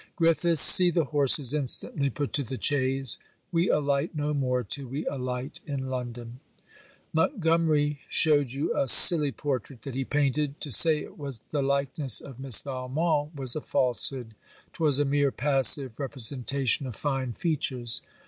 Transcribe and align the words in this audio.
Griffiths, 0.15 0.59
see 0.63 0.89
the 0.89 1.03
horses 1.05 1.53
instantly 1.53 2.09
put 2.09 2.33
to 2.33 2.41
the 2.43 2.57
chaise. 2.59 3.19
We 3.51 3.69
alight 3.69 4.15
no 4.15 4.33
more, 4.33 4.63
till 4.63 4.87
we 4.87 5.05
alight 5.05 5.61
in 5.67 5.89
London.' 5.91 6.39
Montgomery 7.13 7.99
showed 8.09 8.51
you 8.51 8.75
a 8.75 8.87
silly 8.87 9.31
portrait 9.31 9.83
that 9.83 9.93
he 9.93 10.03
painted. 10.03 10.59
To 10.61 10.71
say 10.71 11.03
it 11.03 11.19
was 11.19 11.45
the 11.51 11.61
likeness 11.61 12.19
of 12.19 12.39
Miss 12.39 12.61
Valmont 12.63 13.35
was 13.35 13.55
a 13.55 13.61
falsehood. 13.61 14.33
'Twas 14.73 14.97
a 14.97 15.05
mere 15.05 15.31
passive 15.31 15.99
representation 15.99 16.87
of 16.87 16.95
fine 16.95 17.33
features. 17.33 18.01